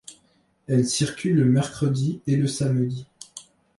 Elles 0.67 0.87
circulent 0.87 1.35
le 1.35 1.45
mercredi 1.45 2.21
et 2.25 2.35
le 2.35 2.47
samedi. 2.47 3.05